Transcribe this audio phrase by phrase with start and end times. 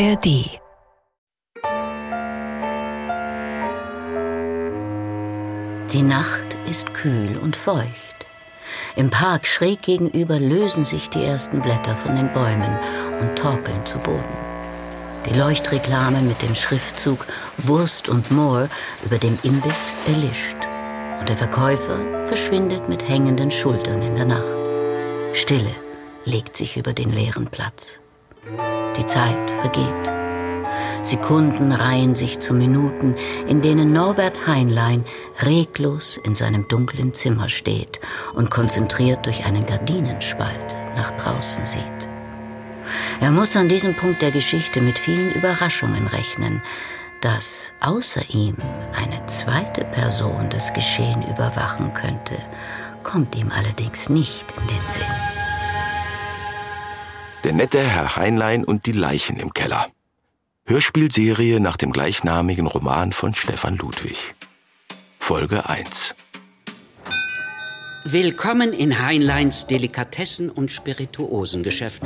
[0.00, 0.24] ARD
[5.92, 8.26] Die Nacht ist kühl und feucht.
[8.96, 12.78] Im Park schräg gegenüber lösen sich die ersten Blätter von den Bäumen
[13.20, 14.24] und torkeln zu Boden.
[15.28, 17.26] Die Leuchtreklame mit dem Schriftzug
[17.58, 18.70] Wurst und Moor
[19.04, 20.56] über dem Imbiss erlischt.
[21.18, 24.56] Und der Verkäufer verschwindet mit hängenden Schultern in der Nacht.
[25.34, 25.74] Stille
[26.24, 28.00] legt sich über den leeren Platz.
[29.00, 30.12] Die Zeit vergeht.
[31.02, 33.14] Sekunden reihen sich zu Minuten,
[33.48, 35.06] in denen Norbert Heinlein
[35.40, 37.98] reglos in seinem dunklen Zimmer steht
[38.34, 42.08] und konzentriert durch einen Gardinenspalt nach draußen sieht.
[43.22, 46.60] Er muss an diesem Punkt der Geschichte mit vielen Überraschungen rechnen,
[47.22, 48.56] dass außer ihm
[48.94, 52.36] eine zweite Person das Geschehen überwachen könnte,
[53.02, 55.39] kommt ihm allerdings nicht in den Sinn.
[57.42, 59.86] Der nette Herr Heinlein und die Leichen im Keller.
[60.66, 64.34] Hörspielserie nach dem gleichnamigen Roman von Stefan Ludwig.
[65.18, 66.14] Folge 1.
[68.04, 72.02] Willkommen in Heinleins Delikatessen- und Spirituosengeschäft.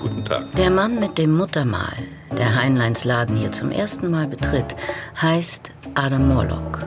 [0.00, 0.52] Guten Tag.
[0.52, 1.96] Der Mann mit dem Muttermal,
[2.38, 4.76] der Heinleins Laden hier zum ersten Mal betritt,
[5.20, 6.86] heißt Adam Morlock.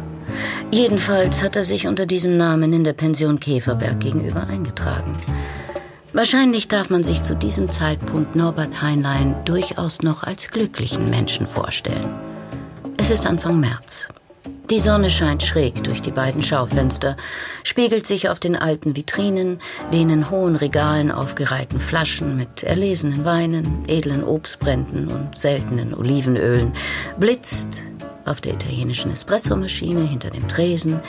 [0.72, 5.18] Jedenfalls hat er sich unter diesem Namen in der Pension Käferberg gegenüber eingetragen.
[6.16, 12.10] Wahrscheinlich darf man sich zu diesem Zeitpunkt Norbert Heinlein durchaus noch als glücklichen Menschen vorstellen.
[12.96, 14.08] Es ist Anfang März.
[14.70, 17.18] Die Sonne scheint schräg durch die beiden Schaufenster,
[17.64, 19.60] spiegelt sich auf den alten Vitrinen,
[19.92, 26.72] den in hohen Regalen aufgereihten Flaschen mit erlesenen Weinen, edlen Obstbränden und seltenen Olivenölen,
[27.20, 27.68] blitzt
[28.26, 31.00] auf der italienischen Espressomaschine hinter dem Tresen,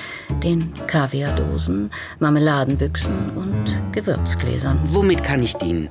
[0.42, 4.78] den Kaviardosen, Marmeladenbüchsen und Gewürzgläsern.
[4.84, 5.89] Womit kann ich dienen?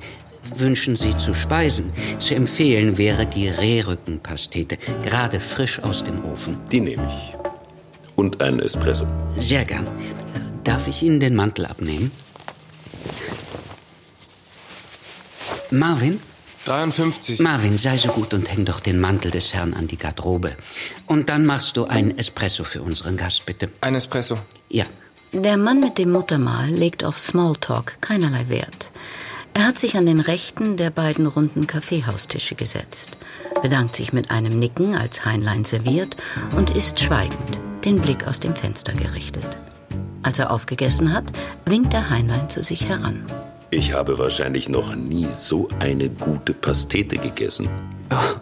[0.54, 1.92] Wünschen Sie zu speisen?
[2.20, 6.56] Zu empfehlen wäre die Rehrückenpastete, gerade frisch aus dem Ofen.
[6.70, 7.36] Die nehme ich.
[8.14, 9.06] Und einen Espresso.
[9.36, 9.88] Sehr gern.
[10.64, 12.10] Darf ich Ihnen den Mantel abnehmen?
[15.70, 16.20] Marvin?
[16.66, 17.38] 53.
[17.40, 20.56] Marvin, sei so gut und häng doch den Mantel des Herrn an die Garderobe.
[21.06, 23.70] Und dann machst du einen Espresso für unseren Gast, bitte.
[23.80, 24.36] Ein Espresso.
[24.68, 24.84] Ja.
[25.32, 28.90] Der Mann mit dem Muttermal legt auf Smalltalk keinerlei Wert.
[29.54, 33.16] Er hat sich an den rechten der beiden runden Kaffeehaustische gesetzt,
[33.62, 36.16] bedankt sich mit einem Nicken, als Heinlein serviert,
[36.56, 39.46] und ist schweigend, den Blick aus dem Fenster gerichtet.
[40.22, 41.24] Als er aufgegessen hat,
[41.64, 43.24] winkt der Heinlein zu sich heran.
[43.70, 47.68] Ich habe wahrscheinlich noch nie so eine gute Pastete gegessen.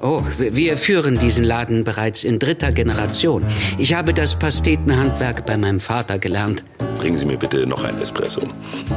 [0.02, 3.46] Oh, wir führen diesen Laden bereits in dritter Generation.
[3.78, 6.62] Ich habe das Pastetenhandwerk bei meinem Vater gelernt.
[6.98, 8.42] Bringen Sie mir bitte noch einen Espresso.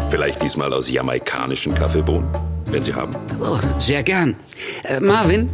[0.09, 2.27] Vielleicht diesmal aus jamaikanischen Kaffeebohnen,
[2.65, 3.15] wenn Sie haben.
[3.39, 4.35] Oh, sehr gern.
[4.83, 5.49] Äh, Marvin?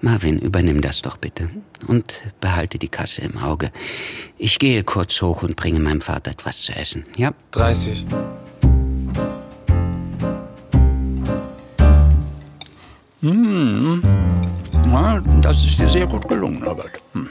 [0.00, 1.48] Marvin, übernimm das doch bitte.
[1.86, 3.70] Und behalte die Kasse im Auge.
[4.36, 7.06] Ich gehe kurz hoch und bringe meinem Vater etwas zu essen.
[7.16, 7.32] Ja?
[7.52, 8.04] 30.
[13.20, 14.02] Hm.
[14.90, 17.00] Ja, das ist dir sehr gut gelungen, Herbert.
[17.12, 17.28] Hm.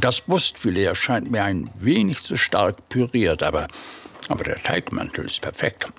[0.00, 3.68] Das Brustfilet erscheint mir ein wenig zu stark püriert, aber,
[4.28, 5.92] aber der Teigmantel ist perfekt.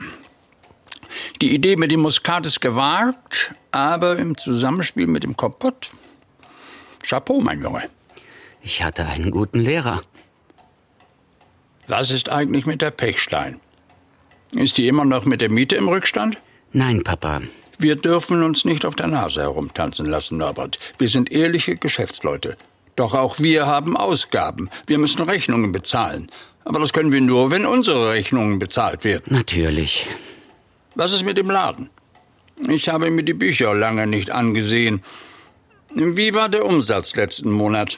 [1.41, 5.91] Die Idee mit dem Muskat ist gewagt, aber im Zusammenspiel mit dem Kompott.
[7.01, 7.89] Chapeau, mein Junge.
[8.61, 10.01] Ich hatte einen guten Lehrer.
[11.87, 13.59] Was ist eigentlich mit der Pechstein?
[14.51, 16.37] Ist die immer noch mit der Miete im Rückstand?
[16.71, 17.41] Nein, Papa.
[17.81, 20.79] Wir dürfen uns nicht auf der Nase herumtanzen lassen, Norbert.
[20.97, 22.57] Wir sind ehrliche Geschäftsleute.
[22.97, 24.69] Doch auch wir haben Ausgaben.
[24.85, 26.29] Wir müssen Rechnungen bezahlen.
[26.65, 29.33] Aber das können wir nur, wenn unsere Rechnungen bezahlt werden.
[29.33, 30.07] Natürlich.
[30.95, 31.89] Was ist mit dem Laden?
[32.67, 35.01] Ich habe mir die Bücher lange nicht angesehen.
[35.95, 37.97] Wie war der Umsatz letzten Monat?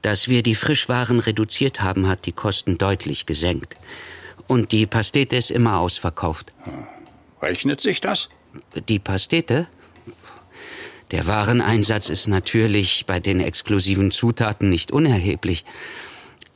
[0.00, 3.76] Dass wir die Frischwaren reduziert haben, hat die Kosten deutlich gesenkt.
[4.46, 6.54] Und die Pastete ist immer ausverkauft.
[7.42, 8.30] Rechnet sich das?
[8.88, 9.66] Die Pastete?
[11.10, 15.64] Der Wareneinsatz ist natürlich bei den exklusiven Zutaten nicht unerheblich.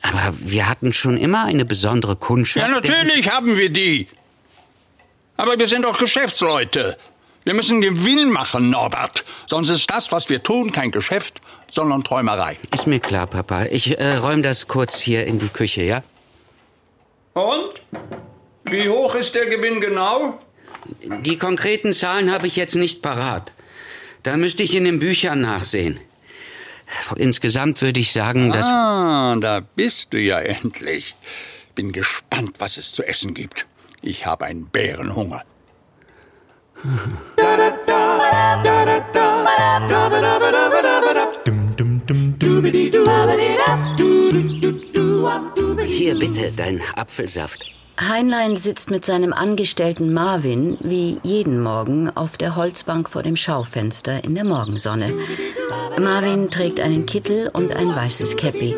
[0.03, 2.67] Aber wir hatten schon immer eine besondere Kundschaft.
[2.67, 4.09] Ja, natürlich haben wir die.
[5.37, 6.97] Aber wir sind doch Geschäftsleute.
[7.45, 9.25] Wir müssen Gewinn machen, Norbert.
[9.47, 11.41] Sonst ist das, was wir tun, kein Geschäft,
[11.71, 12.57] sondern Träumerei.
[12.75, 13.67] Ist mir klar, Papa.
[13.71, 16.03] Ich äh, räume das kurz hier in die Küche, ja?
[17.35, 17.81] Und?
[18.65, 20.39] Wie hoch ist der Gewinn genau?
[21.01, 23.53] Die konkreten Zahlen habe ich jetzt nicht parat.
[24.23, 26.01] Da müsste ich in den Büchern nachsehen.
[27.17, 28.67] Insgesamt würde ich sagen, dass.
[28.67, 31.15] Ah, da bist du ja endlich.
[31.75, 33.67] Bin gespannt, was es zu essen gibt.
[34.01, 35.43] Ich habe einen Bärenhunger.
[45.87, 47.67] Hier bitte dein Apfelsaft.
[48.01, 54.23] Heinlein sitzt mit seinem Angestellten Marvin wie jeden Morgen auf der Holzbank vor dem Schaufenster
[54.23, 55.13] in der Morgensonne.
[56.01, 58.77] Marvin trägt einen Kittel und ein weißes Käppi.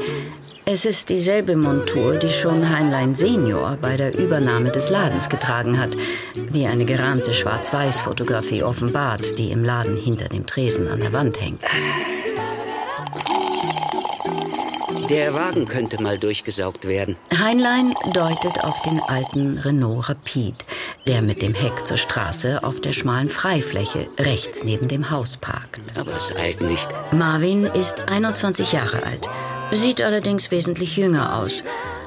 [0.65, 5.97] Es ist dieselbe Montur, die schon Heinlein Senior bei der Übernahme des Ladens getragen hat,
[6.35, 11.63] wie eine gerahmte Schwarz-Weiß-Fotografie offenbart, die im Laden hinter dem Tresen an der Wand hängt.
[15.11, 17.17] Der Wagen könnte mal durchgesaugt werden.
[17.37, 20.55] Heinlein deutet auf den alten Renault Rapid,
[21.09, 25.81] der mit dem Heck zur Straße auf der schmalen Freifläche rechts neben dem Haus parkt.
[25.99, 26.89] Aber es eilt nicht.
[27.11, 29.29] Marvin ist 21 Jahre alt,
[29.73, 31.65] sieht allerdings wesentlich jünger aus.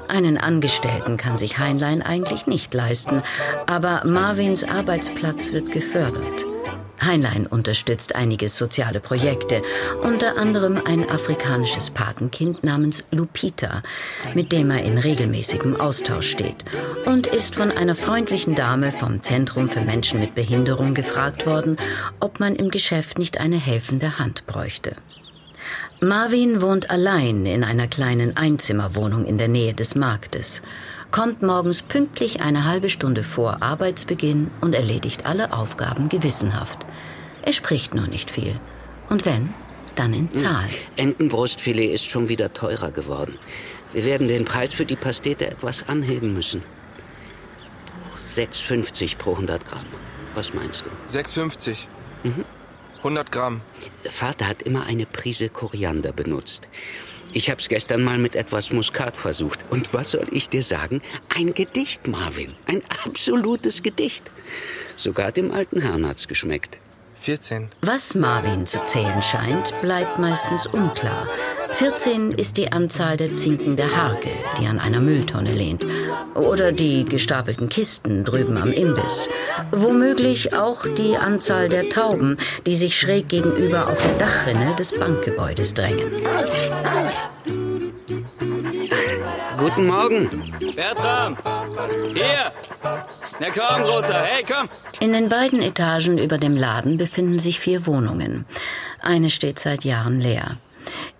[0.07, 3.21] Einen Angestellten kann sich Heinlein eigentlich nicht leisten,
[3.67, 6.52] aber Marvins Arbeitsplatz wird gefördert.
[7.05, 9.61] Heinlein unterstützt einige soziale Projekte,
[10.03, 13.83] unter anderem ein afrikanisches Patenkind namens Lupita,
[14.33, 16.63] mit dem er in regelmäßigem Austausch steht,
[17.05, 21.77] und ist von einer freundlichen Dame vom Zentrum für Menschen mit Behinderung gefragt worden,
[22.19, 24.95] ob man im Geschäft nicht eine helfende Hand bräuchte.
[25.99, 30.61] Marvin wohnt allein in einer kleinen Einzimmerwohnung in der Nähe des Marktes,
[31.13, 36.87] kommt morgens pünktlich eine halbe Stunde vor Arbeitsbeginn und erledigt alle Aufgaben gewissenhaft.
[37.43, 38.59] Er spricht nur nicht viel.
[39.11, 39.53] Und wenn,
[39.93, 40.67] dann in Zahl.
[40.95, 43.37] Entenbrustfilet ist schon wieder teurer geworden.
[43.91, 46.63] Wir werden den Preis für die Pastete etwas anheben müssen.
[48.27, 49.85] 6,50 pro 100 Gramm.
[50.33, 51.15] Was meinst du?
[51.15, 51.85] 6,50.
[52.97, 53.61] 100 Gramm.
[54.09, 56.67] Vater hat immer eine Prise Koriander benutzt.
[57.35, 59.65] Ich hab's gestern mal mit etwas Muskat versucht.
[59.71, 61.01] Und was soll ich dir sagen?
[61.35, 62.53] Ein Gedicht, Marvin.
[62.67, 64.29] Ein absolutes Gedicht.
[64.97, 66.77] Sogar dem alten Herrn hat's geschmeckt.
[67.23, 67.69] 14.
[67.81, 71.25] Was Marvin zu zählen scheint, bleibt meistens unklar.
[71.69, 74.29] 14 ist die Anzahl der Zinken der Harke,
[74.59, 75.85] die an einer Mülltonne lehnt.
[76.35, 79.29] Oder die gestapelten Kisten drüben am Imbiss.
[79.71, 85.73] Womöglich auch die Anzahl der Tauben, die sich schräg gegenüber auf der Dachrinne des Bankgebäudes
[85.73, 86.11] drängen.
[89.57, 90.53] Guten Morgen.
[90.75, 91.37] Bertram!
[92.13, 92.51] Hier!
[93.43, 94.69] Na komm, Großer, hey, komm!
[95.01, 98.45] In den beiden Etagen über dem Laden befinden sich vier Wohnungen.
[99.01, 100.55] Eine steht seit Jahren leer.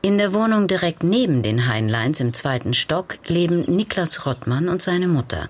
[0.01, 5.09] In der Wohnung direkt neben den Heinleins im zweiten Stock leben Niklas Rottmann und seine
[5.09, 5.49] Mutter.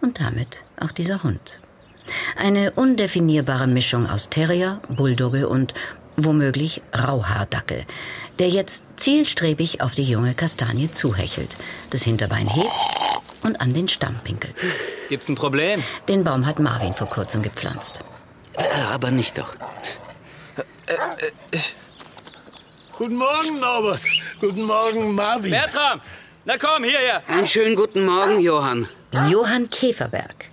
[0.00, 1.58] Und damit auch dieser Hund.
[2.36, 5.74] Eine undefinierbare Mischung aus Terrier, Bulldogge und
[6.24, 7.84] womöglich Rauhaardackel,
[8.38, 11.56] der jetzt zielstrebig auf die junge Kastanie zuhechelt,
[11.90, 12.72] das Hinterbein hebt
[13.42, 14.54] und an den Stamm pinkelt.
[15.08, 15.82] Gibt's ein Problem?
[16.08, 18.00] Den Baum hat Marvin vor kurzem gepflanzt.
[18.56, 19.56] Äh, aber nicht doch.
[22.92, 24.00] Guten Morgen, Norbert.
[24.40, 25.50] Guten Morgen, Marvin.
[25.50, 26.00] Bertram!
[26.44, 27.22] Na komm, hierher!
[27.28, 28.88] Einen schönen guten Morgen, Johann.
[29.28, 30.46] Johann Käferberg,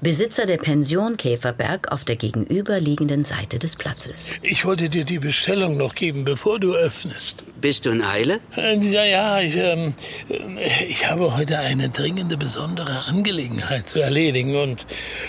[0.00, 4.26] Besitzer der Pension Käferberg auf der gegenüberliegenden Seite des Platzes.
[4.42, 7.44] Ich wollte dir die Bestellung noch geben, bevor du öffnest.
[7.60, 8.40] Bist du in Eile?
[8.56, 9.94] Äh, Ja, ja, ich, ähm,
[10.28, 14.56] äh, ich habe heute eine dringende, besondere Angelegenheit zu erledigen.
[14.56, 14.86] Und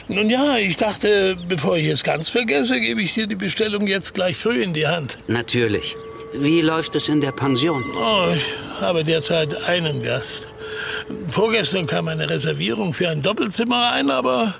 [0.07, 4.13] nun ja, ich dachte, bevor ich es ganz vergesse, gebe ich dir die Bestellung jetzt
[4.13, 5.17] gleich früh in die Hand.
[5.27, 5.95] Natürlich.
[6.33, 7.83] Wie läuft es in der Pension?
[7.97, 8.43] Oh, ich
[8.79, 10.47] habe derzeit einen Gast.
[11.27, 14.55] Vorgestern kam eine Reservierung für ein Doppelzimmer ein, aber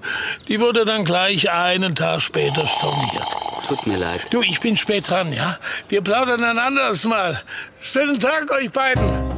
[0.48, 3.28] die wurde dann gleich einen Tag später storniert.
[3.68, 4.22] Tut mir leid.
[4.32, 5.58] Du, ich bin spät dran, ja?
[5.90, 7.42] Wir plaudern ein anderes Mal.
[7.80, 9.32] Schönen Tag euch beiden.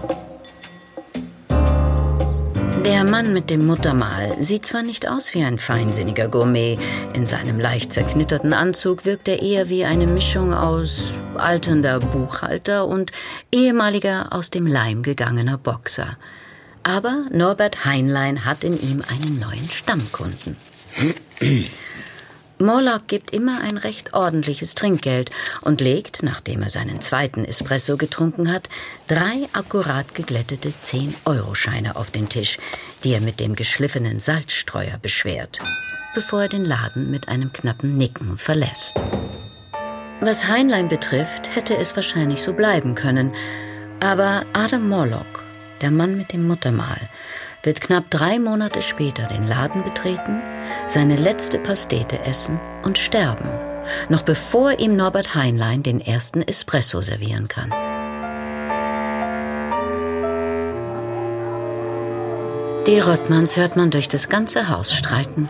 [2.85, 6.77] Der Mann mit dem Muttermal sieht zwar nicht aus wie ein feinsinniger Gourmet,
[7.13, 13.13] in seinem leicht zerknitterten Anzug wirkt er eher wie eine Mischung aus alternder Buchhalter und
[13.53, 16.17] ehemaliger aus dem Leim gegangener Boxer.
[16.83, 20.57] Aber Norbert Heinlein hat in ihm einen neuen Stammkunden.
[22.59, 28.51] Morlock gibt immer ein recht ordentliches Trinkgeld und legt, nachdem er seinen zweiten Espresso getrunken
[28.51, 28.69] hat,
[29.07, 32.57] drei akkurat geglättete 10-Euro-Scheine auf den Tisch,
[33.03, 35.59] die er mit dem geschliffenen Salzstreuer beschwert,
[36.15, 38.93] bevor er den Laden mit einem knappen Nicken verlässt.
[40.21, 43.33] Was Heinlein betrifft, hätte es wahrscheinlich so bleiben können.
[43.99, 45.42] Aber Adam Morlock,
[45.83, 46.97] der Mann mit dem Muttermal,
[47.61, 50.41] wird knapp drei Monate später den Laden betreten,
[50.87, 53.47] seine letzte Pastete essen und sterben,
[54.09, 57.71] noch bevor ihm Norbert Heinlein den ersten Espresso servieren kann.
[62.87, 65.49] Die Rottmanns hört man durch das ganze Haus streiten.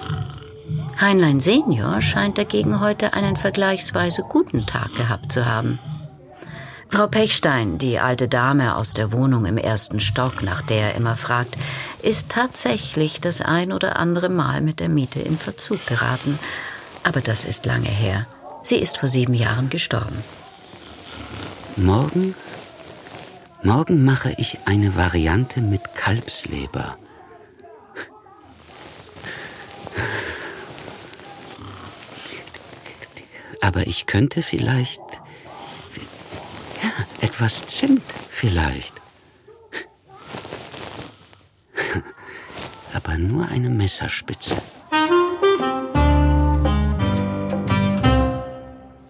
[1.01, 5.79] Heinlein Senior scheint dagegen heute einen vergleichsweise guten Tag gehabt zu haben.
[6.93, 11.15] Frau Pechstein, die alte Dame aus der Wohnung im ersten Stock, nach der er immer
[11.15, 11.57] fragt,
[12.03, 16.37] ist tatsächlich das ein oder andere Mal mit der Miete in Verzug geraten.
[17.01, 18.27] Aber das ist lange her.
[18.61, 20.23] Sie ist vor sieben Jahren gestorben.
[21.77, 22.35] Morgen?
[23.63, 26.99] Morgen mache ich eine Variante mit Kalbsleber.
[33.61, 35.01] Aber ich könnte vielleicht.
[37.23, 38.95] Etwas Zimt vielleicht.
[42.93, 44.57] Aber nur eine Messerspitze.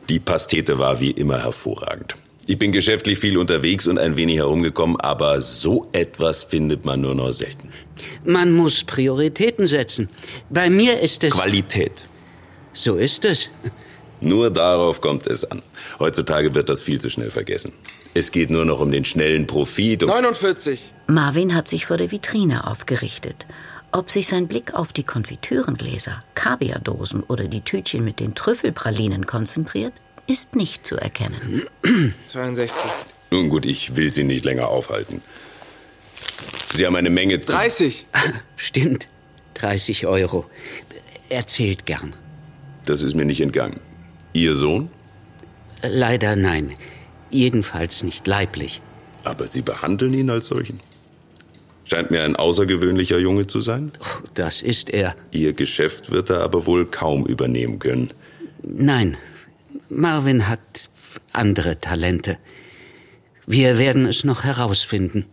[0.10, 2.15] Die Pastete war wie immer hervorragend.
[2.46, 7.15] Ich bin geschäftlich viel unterwegs und ein wenig herumgekommen, aber so etwas findet man nur
[7.15, 7.70] noch selten.
[8.24, 10.08] Man muss Prioritäten setzen.
[10.51, 11.34] Bei mir ist es.
[11.34, 12.05] Qualität.
[12.74, 13.50] So ist es.
[14.24, 15.62] Nur darauf kommt es an.
[16.00, 17.74] Heutzutage wird das viel zu schnell vergessen.
[18.13, 20.03] Es geht nur noch um den schnellen Profit.
[20.03, 20.94] Um 49.
[21.08, 23.46] Marvin hat sich vor der Vitrine aufgerichtet.
[23.92, 29.94] Ob sich sein Blick auf die Konfitürengläser, Kaviardosen oder die Tütchen mit den Trüffelpralinen konzentriert,
[30.25, 31.63] ist nicht zu erkennen.
[32.25, 32.89] 62.
[33.30, 35.22] Nun gut, ich will Sie nicht länger aufhalten.
[36.74, 37.51] Sie haben eine Menge zu...
[37.51, 38.08] 30.
[38.56, 39.10] Stimmt.
[39.56, 40.46] 30 Euro.
[41.30, 42.15] Erzählt gern.
[42.86, 43.80] Das ist mir nicht entgangen.
[44.34, 44.90] Ihr Sohn?
[45.82, 46.74] Leider nein.
[47.30, 48.82] Jedenfalls nicht leiblich.
[49.24, 50.80] Aber Sie behandeln ihn als solchen.
[51.86, 53.92] Scheint mir ein außergewöhnlicher Junge zu sein.
[54.34, 55.16] Das ist er.
[55.32, 58.10] Ihr Geschäft wird er aber wohl kaum übernehmen können.
[58.63, 59.18] Nein,
[59.90, 60.90] Marvin hat
[61.34, 62.38] andere Talente.
[63.46, 65.25] Wir werden es noch herausfinden.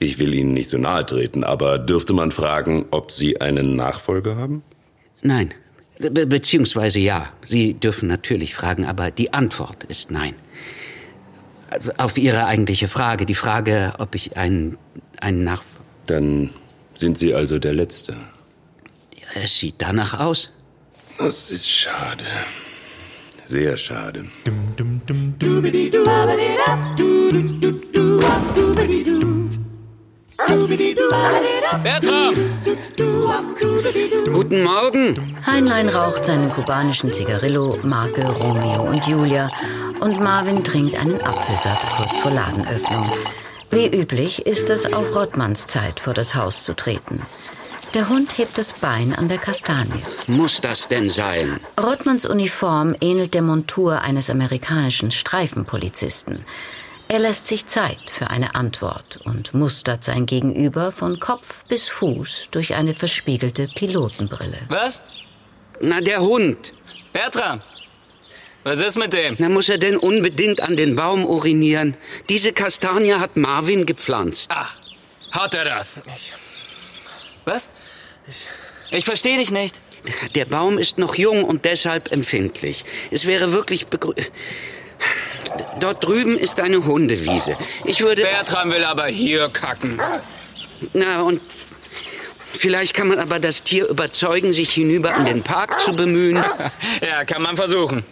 [0.00, 4.34] Ich will Ihnen nicht so nahe treten, aber dürfte man fragen, ob Sie einen Nachfolger
[4.34, 4.62] haben?
[5.22, 5.54] Nein.
[6.10, 7.28] Be beziehungsweise ja.
[7.42, 10.34] Sie dürfen natürlich fragen, aber die Antwort ist nein.
[11.70, 14.76] Also auf Ihre eigentliche Frage, die Frage, ob ich einen,
[15.20, 15.84] einen Nachfolger.
[16.06, 16.50] Dann
[16.94, 18.16] sind Sie also der Letzte.
[19.34, 20.50] Es sieht danach aus.
[21.18, 22.24] Das ist schade.
[23.44, 24.26] Sehr schade.
[31.82, 32.61] Bertram!
[34.32, 35.36] Guten Morgen.
[35.46, 39.50] Heinlein raucht seinen kubanischen Zigarillo Marke Romeo und Julia
[40.00, 43.10] und Marvin trinkt einen Apfelsaft kurz vor Ladenöffnung.
[43.70, 47.22] Wie üblich ist es auch Rottmanns Zeit, vor das Haus zu treten.
[47.94, 50.02] Der Hund hebt das Bein an der Kastanie.
[50.26, 51.60] Muss das denn sein?
[51.78, 56.44] Rottmanns Uniform ähnelt der Montur eines amerikanischen Streifenpolizisten.
[57.12, 62.48] Er lässt sich Zeit für eine Antwort und mustert sein Gegenüber von Kopf bis Fuß
[62.52, 64.56] durch eine verspiegelte Pilotenbrille.
[64.68, 65.02] Was?
[65.78, 66.72] Na, der Hund.
[67.12, 67.60] Bertram!
[68.64, 69.36] Was ist mit dem?
[69.38, 71.98] Na, muss er denn unbedingt an den Baum urinieren?
[72.30, 74.50] Diese Kastanie hat Marvin gepflanzt.
[74.54, 74.74] Ach,
[75.32, 76.00] hat er das?
[77.44, 77.68] Was?
[78.90, 79.82] Ich verstehe dich nicht.
[80.34, 82.86] Der Baum ist noch jung und deshalb empfindlich.
[83.10, 84.14] Es wäre wirklich begrü
[85.80, 87.56] Dort drüben ist eine Hundewiese.
[87.84, 88.22] Ich würde.
[88.22, 90.00] Bertram will aber hier kacken.
[90.92, 91.40] Na, und
[92.54, 96.42] vielleicht kann man aber das Tier überzeugen, sich hinüber an den Park zu bemühen.
[97.00, 98.04] Ja, kann man versuchen.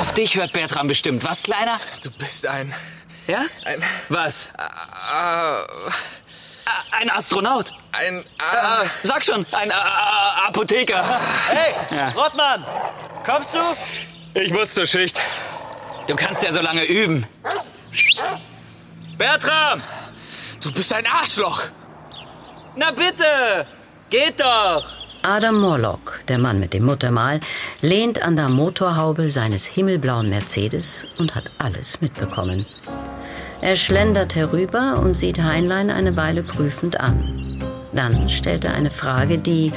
[0.00, 1.22] Auf dich hört Bertram bestimmt.
[1.24, 1.78] Was, Kleiner?
[2.02, 2.74] Du bist ein.
[3.26, 3.42] Ja?
[3.64, 3.82] Ein.
[4.08, 4.46] Was?
[4.56, 4.62] Äh,
[6.66, 7.72] Ah, Ein Astronaut.
[7.92, 8.20] ein.
[8.20, 8.24] Äh,
[9.02, 11.20] sag schon, ein äh, äh, Apotheker.
[11.48, 12.64] Hey, Rottmann,
[13.24, 14.40] kommst du?
[14.40, 15.20] Ich muss zur Schicht.
[16.06, 17.26] Du kannst ja so lange üben.
[19.16, 19.80] Bertram!
[20.62, 21.62] du bist ein Arschloch!
[22.76, 23.66] Na bitte!
[24.10, 24.84] Geht doch!
[25.22, 27.40] Adam Morlock, der Mann mit dem Muttermal,
[27.80, 32.66] lehnt an der Motorhaube seines himmelblauen Mercedes und hat alles mitbekommen.
[33.62, 37.62] Er schlendert herüber und sieht Heinlein eine Weile prüfend an.
[37.92, 39.72] Dann stellt er eine Frage, die,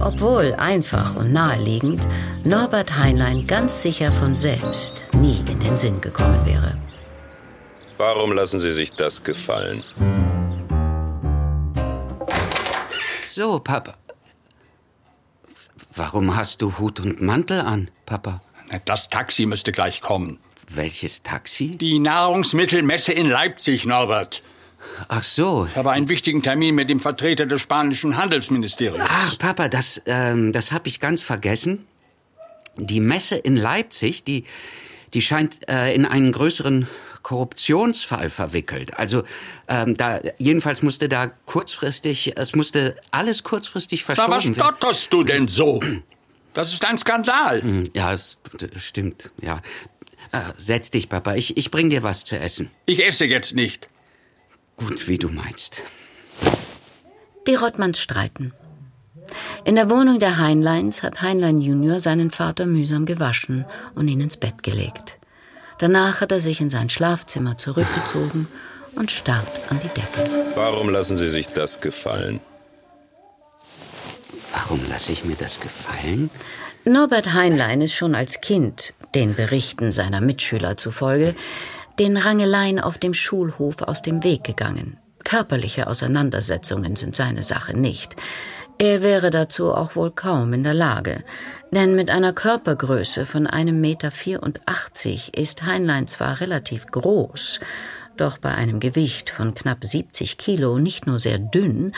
[0.00, 2.06] obwohl einfach und naheliegend,
[2.44, 6.76] Norbert Heinlein ganz sicher von selbst nie in den Sinn gekommen wäre.
[7.96, 9.82] Warum lassen Sie sich das gefallen?
[13.28, 13.94] So, Papa.
[15.94, 18.40] Warum hast du Hut und Mantel an, Papa?
[18.84, 20.38] Das Taxi müsste gleich kommen.
[20.68, 21.78] Welches Taxi?
[21.78, 24.42] Die Nahrungsmittelmesse in Leipzig, Norbert.
[25.08, 25.66] Ach so.
[25.70, 29.04] Ich habe einen wichtigen Termin mit dem Vertreter des spanischen Handelsministeriums.
[29.08, 31.86] Ach, Papa, das, ähm, das habe ich ganz vergessen.
[32.76, 34.44] Die Messe in Leipzig, die,
[35.14, 36.86] die scheint äh, in einen größeren
[37.22, 38.96] Korruptionsfall verwickelt.
[38.96, 39.22] Also
[39.68, 44.54] ähm, da jedenfalls musste da kurzfristig, es musste alles kurzfristig verschoben Na, was werden.
[44.54, 45.82] stotterst du denn so?
[46.54, 47.62] Das ist ein Skandal.
[47.62, 48.38] Hm, Ja, es
[48.78, 49.60] stimmt, ja.
[50.32, 51.34] Äh, setz dich, Papa.
[51.34, 52.70] Ich, ich bring dir was zu essen.
[52.86, 53.88] Ich esse jetzt nicht.
[54.78, 55.82] Gut, wie du meinst.
[57.46, 58.52] Die Rottmanns streiten.
[59.64, 64.36] In der Wohnung der Heinleins hat Heinlein Junior seinen Vater mühsam gewaschen und ihn ins
[64.36, 65.18] Bett gelegt.
[65.78, 68.48] Danach hat er sich in sein Schlafzimmer zurückgezogen
[68.94, 70.30] und starrt an die Decke.
[70.54, 72.40] Warum lassen Sie sich das gefallen?
[74.52, 76.30] Warum lasse ich mir das gefallen?
[76.84, 81.34] Norbert Heinlein ist schon als Kind, den Berichten seiner Mitschüler zufolge,
[81.98, 84.98] den Rangeleien auf dem Schulhof aus dem Weg gegangen.
[85.24, 88.16] Körperliche Auseinandersetzungen sind seine Sache nicht.
[88.78, 91.24] Er wäre dazu auch wohl kaum in der Lage,
[91.72, 97.58] denn mit einer Körpergröße von einem Meter vierundachtzig ist Heinlein zwar relativ groß,
[98.20, 101.92] doch bei einem Gewicht von knapp 70 Kilo nicht nur sehr dünn,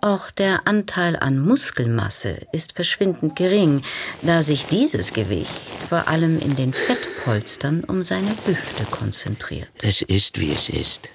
[0.00, 3.82] auch der Anteil an Muskelmasse ist verschwindend gering,
[4.22, 9.68] da sich dieses Gewicht vor allem in den Fettpolstern um seine Hüfte konzentriert.
[9.82, 11.08] Es ist, wie es ist.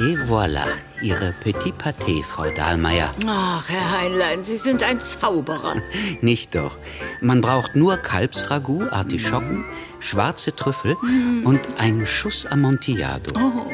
[0.00, 0.64] Et voilà,
[1.02, 3.14] Ihre Petit Pâté, Frau Dahlmeier.
[3.26, 5.76] Ach, Herr Heinlein, Sie sind ein Zauberer.
[6.20, 6.78] Nicht doch.
[7.20, 9.64] Man braucht nur Kalbsragout, Artischocken,
[10.00, 10.96] schwarze Trüffel
[11.44, 13.32] und einen Schuss Amontillado.
[13.38, 13.70] Oh.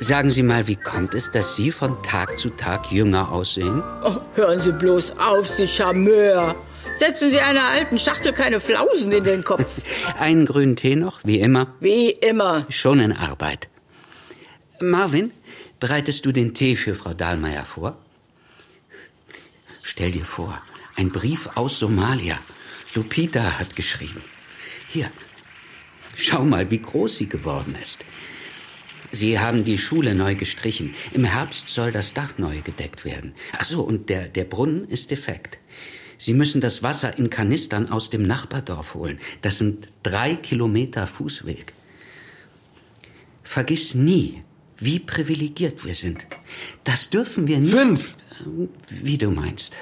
[0.00, 3.82] Sagen Sie mal, wie kommt es, dass Sie von Tag zu Tag jünger aussehen?
[4.04, 6.54] Oh, hören Sie bloß auf, Sie Charmeur.
[6.98, 9.82] Setzen Sie einer alten Schachtel keine Flausen in den Kopf.
[10.18, 11.68] Einen grünen Tee noch, wie immer?
[11.78, 12.66] Wie immer.
[12.70, 13.68] Schon in Arbeit.
[14.80, 15.32] Marvin,
[15.80, 17.96] bereitest du den Tee für Frau Dahlmeier vor?
[19.82, 20.60] Stell dir vor,
[20.96, 22.38] ein Brief aus Somalia.
[22.94, 24.22] Lupita hat geschrieben.
[24.88, 25.10] Hier,
[26.16, 28.04] schau mal, wie groß sie geworden ist.
[29.10, 30.94] Sie haben die Schule neu gestrichen.
[31.12, 33.34] Im Herbst soll das Dach neu gedeckt werden.
[33.56, 35.58] Ach so, und der, der Brunnen ist defekt.
[36.18, 39.18] Sie müssen das Wasser in Kanistern aus dem Nachbardorf holen.
[39.40, 41.72] Das sind drei Kilometer Fußweg.
[43.42, 44.42] Vergiss nie,
[44.80, 46.26] wie privilegiert wir sind.
[46.84, 47.72] Das dürfen wir nicht.
[47.72, 48.14] Fünf.
[48.88, 49.74] Wie du meinst.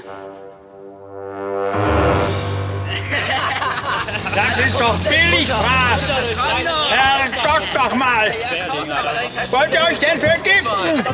[4.35, 6.01] Das ist doch billig, Graf.
[7.77, 8.33] Doch mal.
[9.51, 11.05] Wollt ihr euch denn vergiften?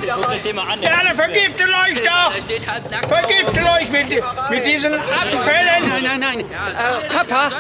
[0.81, 3.09] Ja, dann vergiftet euch doch.
[3.09, 4.09] Vergiftet euch mit,
[4.51, 5.89] mit diesen Abfällen.
[5.89, 6.41] Nein, nein, nein.
[6.41, 7.51] Äh, Papa,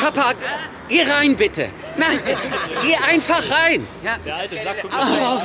[0.00, 0.32] Papa,
[0.88, 1.70] geh rein bitte.
[1.96, 2.34] Nein, äh,
[2.82, 3.86] geh einfach rein.
[4.02, 4.16] Ja.
[5.00, 5.40] Oh,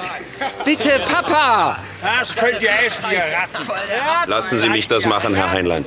[0.66, 1.78] bitte, Papa.
[2.02, 4.30] Das könnt ihr essen, ihr Ratten.
[4.30, 5.86] Lassen Sie mich das machen, Herr Heinlein.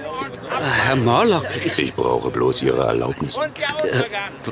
[0.85, 1.47] Herr Morlock,
[1.77, 3.37] Ich brauche bloß Ihre Erlaubnis.
[3.37, 4.05] Äh,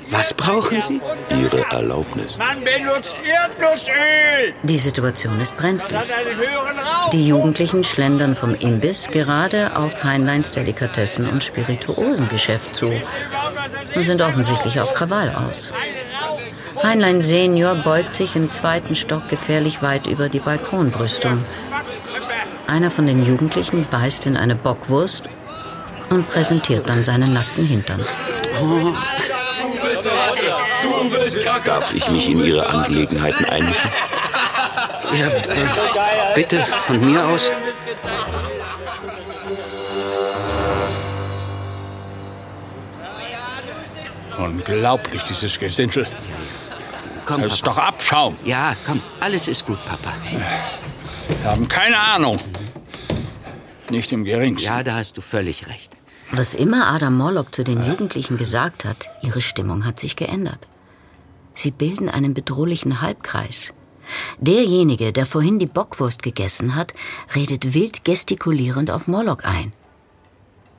[0.09, 1.01] was brauchen Sie?
[1.31, 2.38] Ihre Erlaubnis.
[2.48, 4.54] Man benutzt Erdnussöl.
[4.62, 6.00] Die Situation ist brenzlig.
[7.12, 12.90] Die Jugendlichen schlendern vom Imbiss gerade auf Heinleins Delikatessen- und Spirituosengeschäft zu
[13.94, 15.72] und sind offensichtlich auf Krawall aus.
[16.82, 21.44] Heinlein Senior beugt sich im zweiten Stock gefährlich weit über die Balkonbrüstung.
[22.66, 25.24] Einer von den Jugendlichen beißt in eine Bockwurst
[26.08, 28.02] und präsentiert dann seinen nackten Hintern.
[31.64, 33.91] Darf ich mich in Ihre Angelegenheiten einmischen?
[35.19, 35.29] Ja,
[36.35, 37.51] bitte, von mir aus.
[44.37, 46.07] Unglaublich, dieses Gesindel.
[47.25, 47.77] Komm, Das ist Papa.
[47.81, 48.37] doch Abschaum.
[48.45, 50.12] Ja, komm, alles ist gut, Papa.
[51.43, 52.37] Wir haben keine Ahnung.
[53.91, 54.67] Nicht im geringsten.
[54.67, 55.93] Ja, da hast du völlig recht.
[56.31, 60.69] Was immer Adam Morlock zu den Jugendlichen gesagt hat, ihre Stimmung hat sich geändert.
[61.59, 63.73] Sie bilden einen bedrohlichen Halbkreis.
[64.38, 66.94] Derjenige, der vorhin die Bockwurst gegessen hat,
[67.35, 69.73] redet wild gestikulierend auf Morlock ein.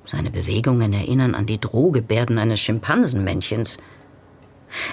[0.06, 3.78] Seine Bewegungen erinnern an die Drohgebärden eines Schimpansenmännchens.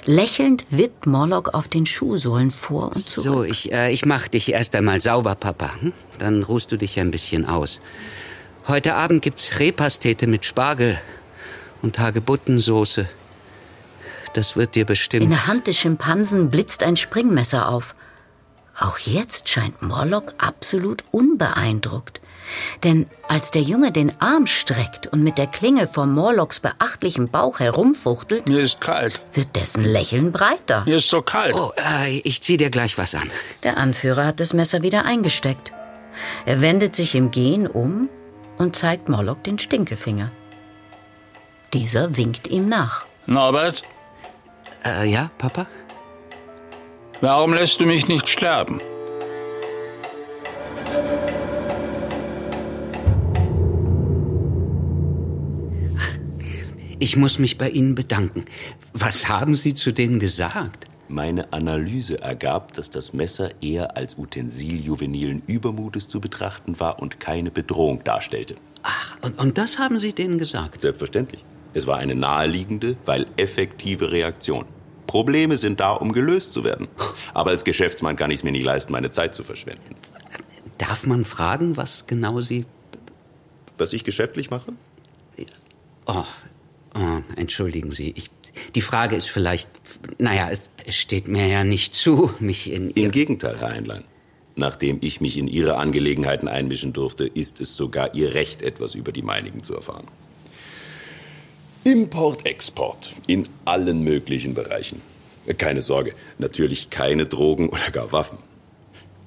[0.07, 3.25] Lächelnd wippt Morlock auf den Schuhsohlen vor und zurück.
[3.25, 5.71] So, ich, äh, ich mach dich erst einmal sauber, Papa.
[5.81, 5.93] Hm?
[6.19, 7.81] Dann ruhst du dich ein bisschen aus.
[8.67, 10.99] Heute Abend gibt's Rehpastete mit Spargel
[11.81, 13.09] und Hagebuttensoße.
[14.37, 15.31] Das wird dir In bestimmt.
[15.33, 17.95] der Hand des Schimpansen blitzt ein Springmesser auf.
[18.79, 22.21] Auch jetzt scheint Morlock absolut unbeeindruckt.
[22.85, 27.59] Denn als der Junge den Arm streckt und mit der Klinge vor Morlocks beachtlichem Bauch
[27.59, 29.23] herumfuchtelt, Mir ist kalt.
[29.33, 30.85] wird dessen Lächeln breiter.
[30.85, 31.55] Mir ist so kalt.
[31.55, 33.31] Oh, äh, ich zieh dir gleich was an.
[33.63, 35.73] Der Anführer hat das Messer wieder eingesteckt.
[36.45, 38.09] Er wendet sich im Gehen um
[38.59, 40.31] und zeigt Morlock den Stinkefinger.
[41.73, 43.07] Dieser winkt ihm nach.
[43.27, 43.83] Norbert?
[44.87, 45.67] Äh, ja, Papa?
[47.21, 48.81] Warum lässt du mich nicht sterben?
[56.99, 58.45] Ich muss mich bei Ihnen bedanken.
[58.93, 60.87] Was haben Sie zu denen gesagt?
[61.09, 67.21] Meine Analyse ergab, dass das Messer eher als Utensil juvenilen Übermutes zu betrachten war und
[67.21, 68.57] keine Bedrohung darstellte.
[68.83, 70.81] Ach, und, und das haben Sie denen gesagt?
[70.81, 71.45] Selbstverständlich.
[71.75, 74.65] Es war eine naheliegende, weil effektive Reaktion.
[75.07, 76.89] Probleme sind da, um gelöst zu werden.
[77.35, 79.97] Aber als Geschäftsmann kann ich es mir nicht leisten, meine Zeit zu verschwenden.
[80.79, 82.67] Darf man fragen, was genau Sie.
[83.79, 84.73] Was ich geschäftlich mache?
[86.07, 86.25] Oh,
[86.95, 88.13] oh entschuldigen Sie.
[88.17, 88.31] Ich,
[88.75, 89.71] die Frage ist vielleicht.
[90.19, 92.91] Naja, es, es steht mir ja nicht zu, mich in.
[92.91, 94.05] Im Gegenteil, Herr Heinlein.
[94.55, 99.13] Nachdem ich mich in Ihre Angelegenheiten einmischen durfte, ist es sogar Ihr Recht, etwas über
[99.13, 100.07] die meinigen zu erfahren.
[101.87, 105.01] Import, Export in allen möglichen Bereichen.
[105.57, 108.39] Keine Sorge, natürlich keine Drogen oder gar Waffen.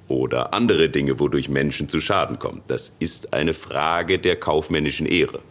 [0.09, 2.61] Oder andere Dinge, wodurch Menschen zu Schaden kommen.
[2.67, 5.41] Das ist eine Frage der kaufmännischen Ehre.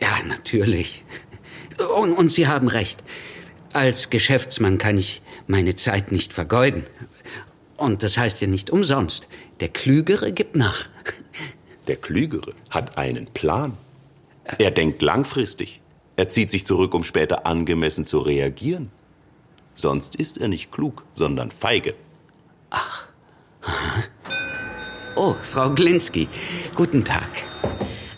[0.00, 1.04] Ja, natürlich.
[1.94, 3.04] Und, und Sie haben recht.
[3.72, 6.82] Als Geschäftsmann kann ich meine Zeit nicht vergeuden.
[7.76, 9.28] Und das heißt ja nicht umsonst.
[9.60, 10.88] Der Klügere gibt nach.
[11.86, 13.76] Der Klügere hat einen Plan.
[14.58, 15.79] Er denkt langfristig.
[16.20, 18.90] Er zieht sich zurück, um später angemessen zu reagieren.
[19.72, 21.94] Sonst ist er nicht klug, sondern feige.
[22.68, 23.06] Ach.
[25.16, 26.28] Oh, Frau Glinski.
[26.74, 27.26] Guten Tag.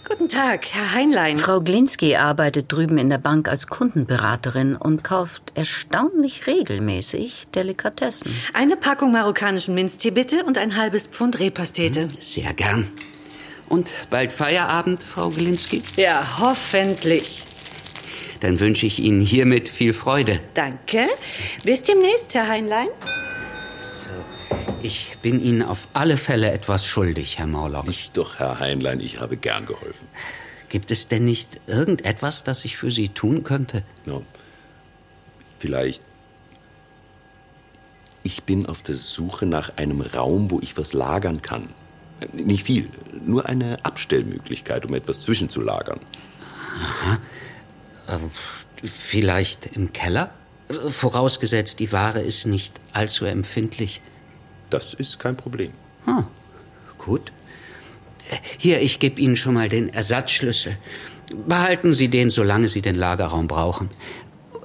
[0.08, 1.38] Guten Tag, Herr Heinlein.
[1.38, 8.34] Frau Glinski arbeitet drüben in der Bank als Kundenberaterin und kauft erstaunlich regelmäßig Delikatessen.
[8.52, 12.08] Eine Packung marokkanischen Minztee bitte und ein halbes Pfund Rehpastete.
[12.20, 12.88] Sehr gern.
[13.68, 15.84] Und bald Feierabend, Frau Glinski?
[15.94, 17.44] Ja, hoffentlich.
[18.42, 20.40] Dann wünsche ich Ihnen hiermit viel Freude.
[20.54, 21.06] Danke.
[21.64, 22.88] Bis demnächst, Herr Heinlein.
[24.82, 27.86] Ich bin Ihnen auf alle Fälle etwas schuldig, Herr Morlock.
[27.86, 30.08] Nicht doch, Herr Heinlein, ich habe gern geholfen.
[30.68, 33.84] Gibt es denn nicht irgendetwas, das ich für Sie tun könnte?
[34.06, 34.20] Ja.
[35.60, 36.02] Vielleicht.
[38.24, 41.68] Ich bin auf der Suche nach einem Raum, wo ich was lagern kann.
[42.32, 42.88] Nicht viel,
[43.24, 46.00] nur eine Abstellmöglichkeit, um etwas zwischenzulagern.
[46.80, 47.18] Aha.
[48.16, 50.30] Äh, vielleicht im Keller?
[50.88, 54.00] Vorausgesetzt, die Ware ist nicht allzu empfindlich.
[54.70, 55.72] Das ist kein Problem.
[56.06, 56.24] Ah,
[56.98, 57.32] gut.
[58.58, 60.78] Hier, ich gebe Ihnen schon mal den Ersatzschlüssel.
[61.46, 63.90] Behalten Sie den, solange Sie den Lagerraum brauchen.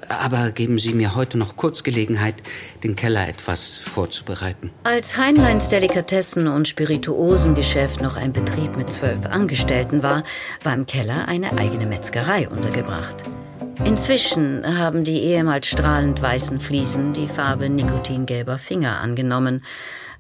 [0.10, 2.36] Aber geben Sie mir heute noch kurz Gelegenheit,
[2.84, 4.72] den Keller etwas vorzubereiten.
[4.84, 10.24] Als Heinleins Delikatessen- und Spirituosengeschäft noch ein Betrieb mit zwölf Angestellten war,
[10.64, 13.16] war im Keller eine eigene Metzgerei untergebracht.
[13.84, 19.64] Inzwischen haben die ehemals strahlend weißen Fliesen die Farbe nikotingelber Finger angenommen.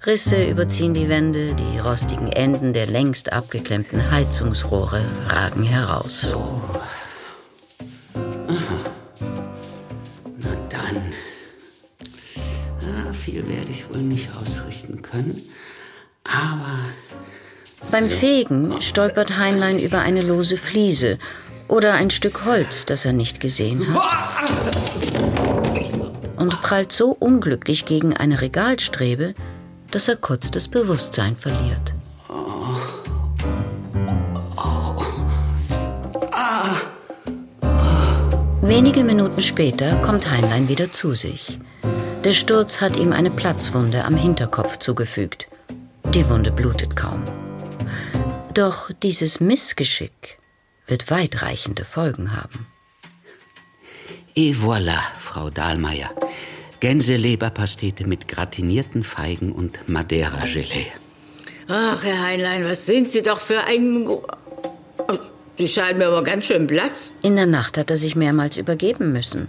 [0.05, 6.21] Risse überziehen die Wände, die rostigen Enden der längst abgeklemmten Heizungsrohre ragen heraus.
[6.21, 6.61] So.
[8.47, 8.86] Aha.
[13.27, 15.41] Viel werde ich wohl nicht ausrichten können.
[16.23, 16.79] Aber.
[17.91, 21.17] Beim Fegen stolpert Heinlein über eine lose Fliese
[21.67, 24.49] oder ein Stück Holz, das er nicht gesehen hat.
[26.37, 29.33] Und prallt so unglücklich gegen eine Regalstrebe,
[29.91, 31.93] dass er kurz das Bewusstsein verliert.
[38.61, 41.59] Wenige Minuten später kommt Heinlein wieder zu sich.
[42.27, 45.47] Der Sturz hat ihm eine Platzwunde am Hinterkopf zugefügt.
[46.13, 47.23] Die Wunde blutet kaum.
[48.53, 50.37] Doch dieses Missgeschick
[50.87, 52.67] wird weitreichende Folgen haben.
[54.35, 56.09] Et voilà, Frau Dahlmeier.
[56.81, 60.91] Gänseleberpastete mit gratinierten Feigen und Madeira-Gelee.
[61.69, 64.05] Ach, Herr Heinlein, was sind Sie doch für ein...
[65.57, 67.13] Sie scheinen mir aber ganz schön blass.
[67.21, 69.47] In der Nacht hat er sich mehrmals übergeben müssen.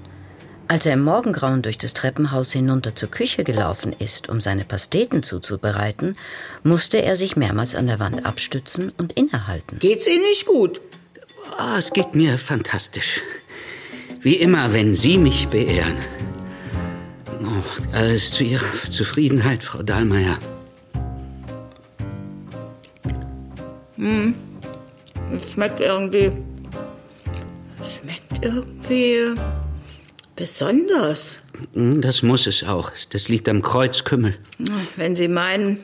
[0.71, 5.23] Als er im Morgengrauen durch das Treppenhaus hinunter zur Küche gelaufen ist, um seine Pasteten
[5.23, 6.15] zuzubereiten,
[6.63, 9.79] musste er sich mehrmals an der Wand abstützen und innehalten.
[9.79, 10.79] Geht's Ihnen nicht gut?
[11.59, 13.23] Oh, es geht mir fantastisch.
[14.21, 15.97] Wie immer, wenn Sie mich beehren.
[17.43, 20.39] Oh, alles zu Ihrer Zufriedenheit, Frau Dahlmeier.
[23.97, 24.35] Hm.
[25.35, 26.31] Es schmeckt irgendwie.
[27.83, 29.35] Schmeckt irgendwie.
[30.39, 31.39] Besonders.
[31.75, 32.93] Hm, Das muss es auch.
[33.11, 34.37] Das liegt am Kreuzkümmel.
[34.97, 35.79] Wenn Sie meinen,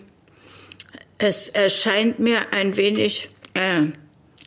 [1.19, 3.83] es erscheint mir ein wenig äh,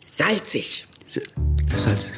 [0.10, 0.88] salzig.
[1.08, 2.12] Salz.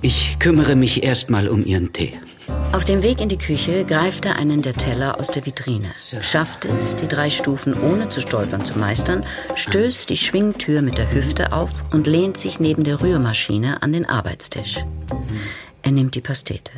[0.00, 2.12] Ich kümmere mich erstmal um Ihren Tee.
[2.72, 6.64] Auf dem Weg in die Küche greift er einen der Teller aus der Vitrine, schafft
[6.64, 11.52] es, die drei Stufen ohne zu stolpern zu meistern, stößt die Schwingtür mit der Hüfte
[11.52, 14.78] auf und lehnt sich neben der Rührmaschine an den Arbeitstisch.
[15.82, 16.72] Er nimmt die Pastete,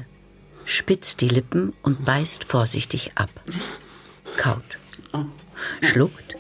[0.65, 3.31] spitzt die Lippen und beißt vorsichtig ab.
[4.37, 4.79] Kaut,
[5.83, 6.37] schluckt,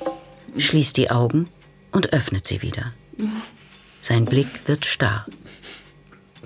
[0.56, 1.48] schließt die Augen
[1.92, 2.92] und öffnet sie wieder.
[4.00, 5.26] Sein Blick wird starr.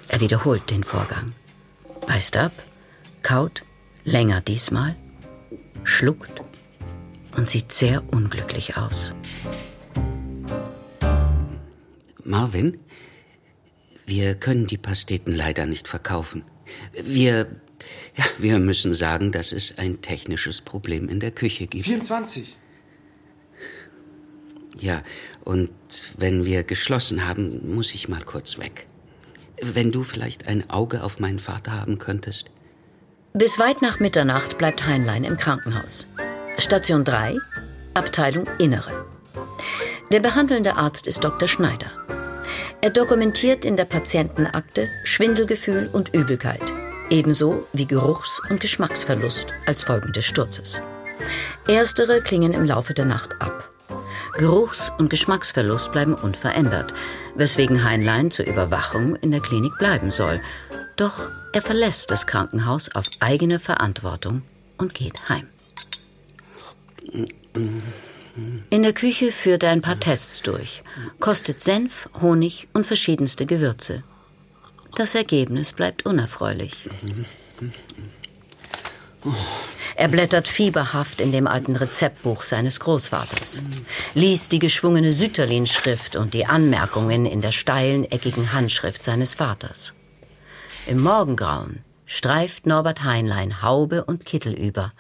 [0.09, 1.35] Er wiederholt den Vorgang.
[2.07, 2.53] Beißt ab,
[3.23, 3.65] kaut,
[4.05, 4.97] länger diesmal,
[5.85, 6.43] schluckt
[7.37, 9.13] und sieht sehr unglücklich aus.
[12.25, 12.79] Marvin,
[14.09, 16.43] wir können die Pasteten leider nicht verkaufen.
[17.05, 17.47] Wir,
[18.17, 21.85] ja, wir müssen sagen, dass es ein technisches Problem in der Küche gibt.
[21.85, 22.57] 24.
[24.81, 25.03] Ja,
[25.45, 25.71] und
[26.17, 28.87] wenn wir geschlossen haben, muss ich mal kurz weg.
[29.61, 32.47] Wenn du vielleicht ein Auge auf meinen Vater haben könntest.
[33.35, 36.07] Bis weit nach Mitternacht bleibt Heinlein im Krankenhaus.
[36.57, 37.37] Station 3,
[37.93, 39.07] Abteilung Innere.
[40.11, 41.47] Der behandelnde Arzt ist Dr.
[41.47, 41.91] Schneider.
[42.81, 46.63] Er dokumentiert in der Patientenakte Schwindelgefühl und Übelkeit,
[47.11, 50.81] ebenso wie Geruchs- und Geschmacksverlust als Folgen des Sturzes.
[51.67, 53.69] Erstere klingen im Laufe der Nacht ab.
[54.37, 56.95] Geruchs- und Geschmacksverlust bleiben unverändert,
[57.35, 60.41] weswegen Heinlein zur Überwachung in der Klinik bleiben soll.
[60.95, 64.43] Doch er verlässt das Krankenhaus auf eigene Verantwortung
[64.77, 65.49] und geht heim.
[68.71, 70.83] In der Küche führt er ein paar Tests durch,
[71.21, 74.03] kostet Senf, Honig und verschiedenste Gewürze.
[74.97, 76.89] Das Ergebnis bleibt unerfreulich.
[79.97, 83.63] Er blättert fieberhaft in dem alten Rezeptbuch seines Großvaters,
[84.15, 89.95] liest die geschwungene Sütterlin-Schrift und die Anmerkungen in der steilen, eckigen Handschrift seines Vaters.
[90.87, 94.93] Im Morgengrauen streift Norbert Heinlein Haube und Kittel über,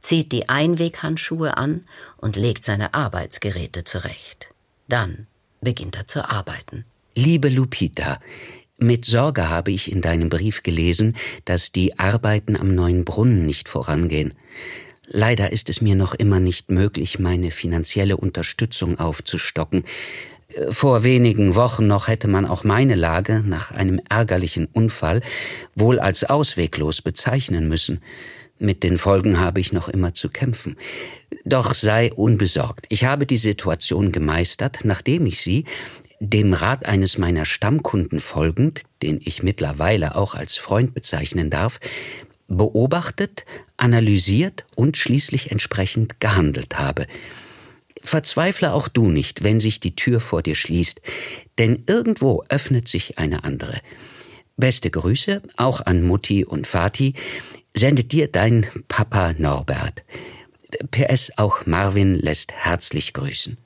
[0.00, 1.86] zieht die Einweghandschuhe an
[2.18, 4.48] und legt seine Arbeitsgeräte zurecht.
[4.88, 5.28] Dann
[5.62, 6.84] beginnt er zu arbeiten.
[7.14, 8.20] Liebe Lupita,
[8.76, 13.70] mit Sorge habe ich in deinem Brief gelesen, dass die Arbeiten am neuen Brunnen nicht
[13.70, 14.34] vorangehen.
[15.06, 19.84] Leider ist es mir noch immer nicht möglich, meine finanzielle Unterstützung aufzustocken.
[20.70, 25.22] Vor wenigen Wochen noch hätte man auch meine Lage nach einem ärgerlichen Unfall
[25.74, 28.00] wohl als ausweglos bezeichnen müssen.
[28.58, 30.76] Mit den Folgen habe ich noch immer zu kämpfen.
[31.44, 32.86] Doch sei unbesorgt.
[32.88, 35.64] Ich habe die Situation gemeistert, nachdem ich sie,
[36.20, 41.80] dem Rat eines meiner Stammkunden folgend, den ich mittlerweile auch als Freund bezeichnen darf,
[42.48, 43.44] beobachtet,
[43.76, 47.06] analysiert und schließlich entsprechend gehandelt habe.
[48.06, 51.00] Verzweifle auch du nicht, wenn sich die Tür vor dir schließt,
[51.58, 53.80] denn irgendwo öffnet sich eine andere.
[54.56, 57.14] Beste Grüße auch an Mutti und Vati,
[57.74, 60.02] sendet dir dein Papa Norbert.
[60.90, 63.58] PS auch Marvin lässt herzlich grüßen.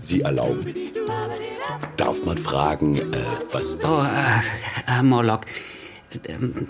[0.00, 0.74] Sie erlauben.
[1.96, 3.02] Darf man fragen, äh,
[3.52, 5.46] was das Oh, äh, Herr Morlock,
[6.28, 6.68] ähm,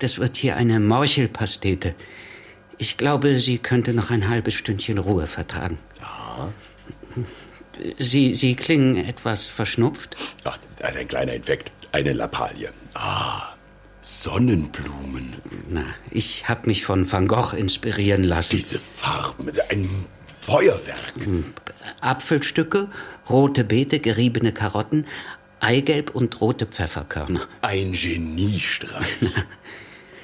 [0.00, 1.94] das wird hier eine Morchelpastete.
[2.78, 5.78] Ich glaube, sie könnte noch ein halbes Stündchen Ruhe vertragen.
[6.00, 6.52] Ja.
[7.98, 10.16] Sie, sie klingen etwas verschnupft.
[10.44, 11.72] Ach, das ist ein kleiner Infekt.
[11.92, 12.70] Eine Lappalie.
[12.94, 13.54] Ah,
[14.02, 15.36] Sonnenblumen.
[15.68, 18.56] Na, ich habe mich von Van Gogh inspirieren lassen.
[18.56, 20.06] Diese Farben, ein
[20.40, 21.14] Feuerwerk.
[22.00, 22.88] Apfelstücke,
[23.28, 25.06] rote Beete, geriebene Karotten,
[25.60, 27.46] Eigelb und rote Pfefferkörner.
[27.60, 29.16] Ein Geniestreich.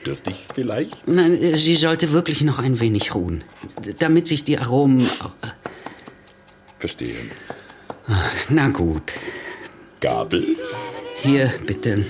[0.07, 1.09] Dürfte ich vielleicht?
[1.09, 3.43] Nein, äh, sie sollte wirklich noch ein wenig ruhen,
[3.99, 5.01] damit sich die Aromen.
[5.01, 5.49] äh,
[6.79, 7.17] Verstehe.
[8.49, 9.13] Na gut.
[10.01, 10.57] Gabel?
[11.17, 12.05] Hier, bitte.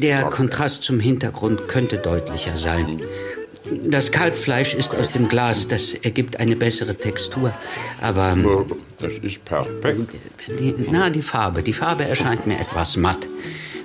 [0.00, 3.00] Der Kontrast zum Hintergrund könnte deutlicher sein.
[3.84, 7.52] Das Kalbfleisch ist aus dem Glas, das ergibt eine bessere Textur.
[8.00, 8.36] Aber.
[9.00, 10.10] Das ist perfekt.
[10.46, 11.62] Die, na, die Farbe.
[11.62, 13.26] Die Farbe erscheint mir etwas matt.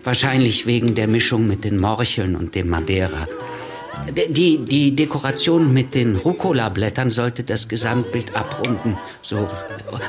[0.03, 3.27] Wahrscheinlich wegen der Mischung mit den Morcheln und dem Madeira.
[4.29, 8.97] Die, die Dekoration mit den Rucola-Blättern sollte das Gesamtbild abrunden.
[9.21, 9.47] So.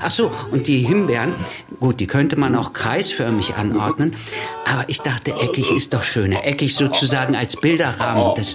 [0.01, 1.35] Ach so, und die Himbeeren,
[1.81, 4.17] gut, die könnte man auch kreisförmig anordnen.
[4.65, 6.45] Aber ich dachte, eckig ist doch schöner.
[6.45, 8.35] Eckig sozusagen als Bilderrahmen.
[8.37, 8.55] Das.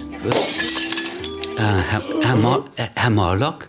[1.56, 3.68] Äh, Herr, Herr, Mor äh, Herr Morlock?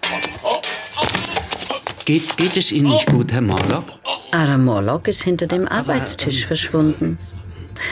[2.05, 3.85] Geht, geht es Ihnen nicht gut, Herr Morlock?
[4.31, 7.17] Adam Morlock ist hinter dem Arbeitstisch verschwunden.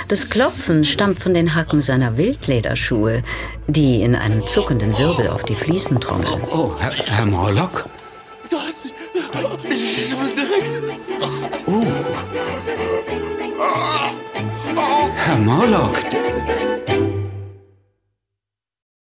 [0.07, 3.23] Das Klopfen stammt von den Hacken seiner Wildlederschuhe,
[3.67, 6.41] die in einem zuckenden Wirbel auf die Fliesen trommeln.
[6.51, 7.89] Oh, oh Herr, Herr Morlock?
[8.49, 8.93] Du hast mich...
[9.69, 10.69] Ich direkt...
[11.65, 11.85] Oh.
[15.15, 15.99] Herr Morlock,